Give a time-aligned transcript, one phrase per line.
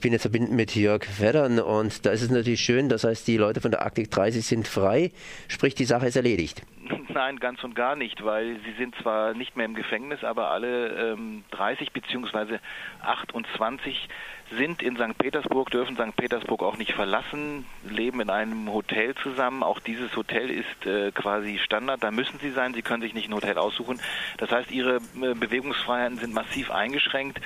[0.00, 3.28] Ich bin jetzt verbunden mit Jörg Feddern und da ist es natürlich schön, das heißt,
[3.28, 5.12] die Leute von der Arktik 30 sind frei,
[5.46, 6.62] sprich die Sache ist erledigt.
[7.12, 11.12] Nein, ganz und gar nicht, weil sie sind zwar nicht mehr im Gefängnis, aber alle
[11.12, 12.60] ähm, 30 bzw.
[13.02, 14.08] 28
[14.56, 15.18] sind in St.
[15.18, 16.16] Petersburg, dürfen St.
[16.16, 19.62] Petersburg auch nicht verlassen, leben in einem Hotel zusammen.
[19.62, 23.28] Auch dieses Hotel ist äh, quasi Standard, da müssen sie sein, sie können sich nicht
[23.28, 24.00] ein Hotel aussuchen.
[24.38, 27.38] Das heißt, ihre äh, Bewegungsfreiheiten sind massiv eingeschränkt.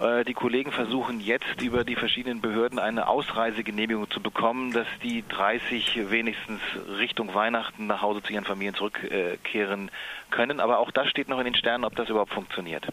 [0.00, 5.24] Äh, die Kollegen versuchen jetzt über die verschiedenen Behörden eine Ausreisegenehmigung zu bekommen, dass die
[5.28, 6.60] 30 wenigstens
[6.98, 9.90] Richtung Weihnachten nach Hause zu ihren Familien zurückkehren
[10.30, 10.60] können.
[10.60, 12.86] Aber auch das steht noch in den Sternen, ob das überhaupt funktioniert.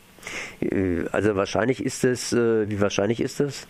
[0.62, 3.68] Äh, also wahrscheinlich ist es, äh, wie wahrscheinlich ist es?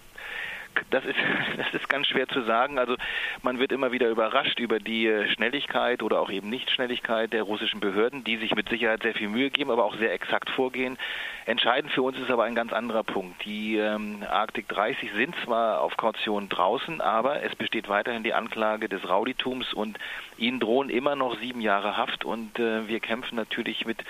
[0.90, 1.16] Das ist,
[1.58, 2.80] das ist ganz schwer zu sagen.
[2.80, 2.96] Also
[3.42, 7.80] man wird immer wieder überrascht über die äh, Schnelligkeit oder auch eben Nichtschnelligkeit der russischen
[7.80, 10.98] Behörden, die sich mit Sicherheit sehr viel Mühe geben, aber auch sehr exakt vorgehen.
[11.46, 13.44] Entscheidend für uns ist aber ein ganz anderer Punkt.
[13.46, 18.90] Die ähm, Arktik 30 sind zwar auf Kaution draußen, aber es besteht weiterhin die Anklage
[18.90, 19.98] des Rauditums und
[20.38, 24.04] ihnen drohen immer noch sieben Jahre Haft und äh, wir kämpfen natürlich mit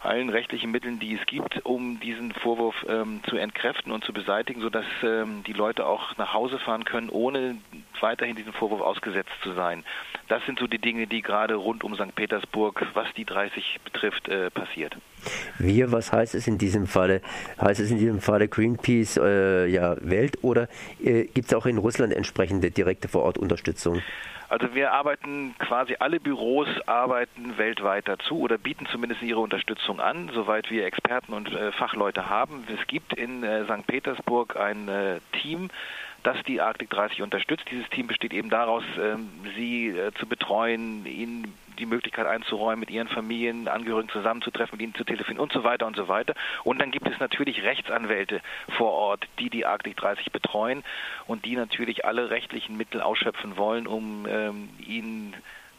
[0.00, 4.60] allen rechtlichen Mitteln, die es gibt, um diesen Vorwurf ähm, zu entkräften und zu beseitigen,
[4.60, 7.58] sodass ähm, die Leute auch nach Hause fahren können, ohne
[8.02, 9.84] weiterhin diesem Vorwurf ausgesetzt zu sein.
[10.28, 12.14] Das sind so die Dinge, die gerade rund um St.
[12.14, 14.96] Petersburg, was die 30 betrifft, äh, passiert.
[15.58, 17.20] Wir, was heißt es in diesem Falle?
[17.60, 20.68] Heißt es in diesem Falle Greenpeace äh, ja, Welt oder
[21.02, 24.02] äh, gibt es auch in Russland entsprechende direkte Vorortunterstützung?
[24.50, 30.28] Also wir arbeiten quasi alle Büros arbeiten weltweit dazu oder bieten zumindest ihre Unterstützung an,
[30.34, 32.64] soweit wir Experten und äh, Fachleute haben.
[32.66, 33.86] Es gibt in äh, St.
[33.86, 35.70] Petersburg ein äh, Team,
[36.22, 37.64] das die Arktik 30 unterstützt.
[37.70, 42.90] Dieses Team besteht eben daraus, ähm, sie äh, zu betreuen, ihnen die Möglichkeit einzuräumen, mit
[42.90, 46.34] ihren Familien, Angehörigen zusammenzutreffen, mit ihnen zu telefonieren und so weiter und so weiter.
[46.62, 48.40] Und dann gibt es natürlich Rechtsanwälte
[48.76, 50.84] vor Ort, die die Arktik 30 betreuen
[51.26, 55.34] und die natürlich alle rechtlichen Mittel ausschöpfen wollen, um ähm, ihnen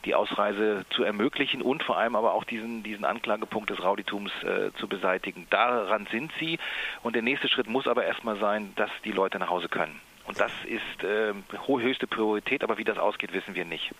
[0.05, 4.71] die Ausreise zu ermöglichen und vor allem aber auch diesen, diesen Anklagepunkt des Rauditums äh,
[4.79, 5.45] zu beseitigen.
[5.51, 6.57] Daran sind sie
[7.03, 9.99] und der nächste Schritt muss aber erstmal sein, dass die Leute nach Hause können.
[10.31, 11.33] Und das ist äh,
[11.81, 13.91] höchste Priorität, aber wie das ausgeht, wissen wir nicht.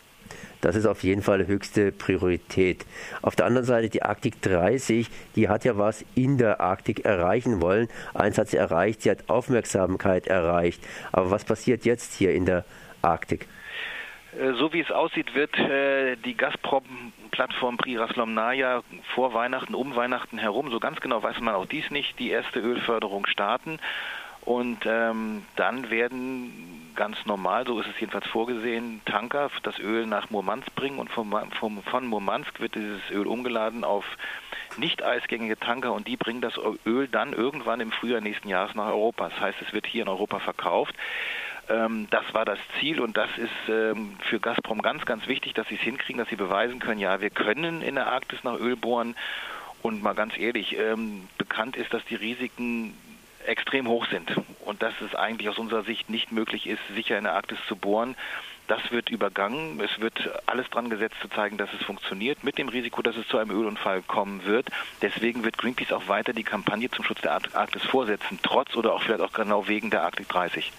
[0.62, 2.86] Das ist auf jeden Fall höchste Priorität.
[3.22, 7.62] Auf der anderen Seite die Arktik 30, die hat ja was in der Arktik erreichen
[7.62, 7.90] wollen.
[8.14, 10.82] Eins hat sie erreicht, sie hat Aufmerksamkeit erreicht.
[11.12, 12.64] Aber was passiert jetzt hier in der
[13.02, 13.50] Arktik?
[14.40, 20.72] Äh, so wie es aussieht, wird äh, die Gazprom-Plattform Priraslomnaya vor Weihnachten, um Weihnachten herum,
[20.72, 23.80] so ganz genau weiß man auch dies nicht, die erste Ölförderung starten.
[24.44, 30.30] Und ähm, dann werden ganz normal, so ist es jedenfalls vorgesehen, Tanker das Öl nach
[30.30, 34.06] Murmansk bringen und vom, vom, von Murmansk wird dieses Öl umgeladen auf
[34.78, 38.88] nicht eisgängige Tanker und die bringen das Öl dann irgendwann im Frühjahr nächsten Jahres nach
[38.88, 39.30] Europa.
[39.30, 40.96] Das heißt, es wird hier in Europa verkauft.
[41.70, 45.68] Ähm, das war das Ziel und das ist ähm, für Gazprom ganz, ganz wichtig, dass
[45.68, 48.76] sie es hinkriegen, dass sie beweisen können, ja, wir können in der Arktis nach Öl
[48.76, 49.16] bohren.
[49.82, 52.96] Und mal ganz ehrlich, ähm, bekannt ist, dass die Risiken
[53.48, 54.32] extrem hoch sind
[54.66, 57.76] und dass es eigentlich aus unserer Sicht nicht möglich ist, sicher in der Arktis zu
[57.76, 58.16] bohren.
[58.68, 59.82] Das wird übergangen.
[59.82, 63.28] Es wird alles dran gesetzt, zu zeigen, dass es funktioniert, mit dem Risiko, dass es
[63.28, 64.70] zu einem Ölunfall kommen wird.
[65.02, 69.02] Deswegen wird Greenpeace auch weiter die Kampagne zum Schutz der Arktis vorsetzen, trotz oder auch
[69.02, 70.72] vielleicht auch genau wegen der Arktik 30.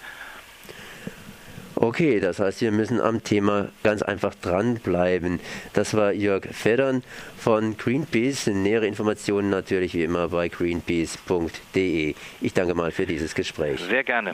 [1.83, 5.41] Okay, das heißt, wir müssen am Thema ganz einfach dranbleiben.
[5.73, 7.03] Das war Jörg Feddern
[7.37, 8.47] von Greenpeace.
[8.47, 12.15] Nähere Informationen natürlich wie immer bei greenpeace.de.
[12.39, 13.81] Ich danke mal für dieses Gespräch.
[13.81, 14.33] Sehr gerne.